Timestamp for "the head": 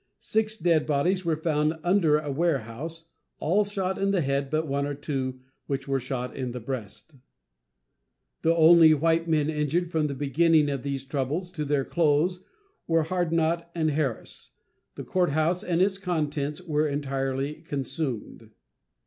4.09-4.49